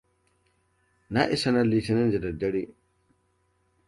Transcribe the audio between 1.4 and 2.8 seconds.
nan Litinin da dare.